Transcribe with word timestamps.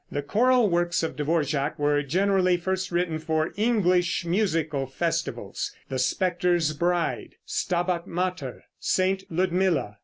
The 0.11 0.23
choral 0.23 0.67
works 0.67 1.03
of 1.03 1.15
Dvorak 1.15 1.77
were 1.77 2.01
generally 2.01 2.57
first 2.57 2.91
written 2.91 3.19
for 3.19 3.53
English 3.55 4.25
musical 4.25 4.87
festivals. 4.87 5.75
"The 5.89 5.99
Specter's 5.99 6.73
Bride," 6.73 7.35
"Stabat 7.45 8.07
Mater," 8.07 8.63
"Saint 8.79 9.23
Ludmilla." 9.29 9.97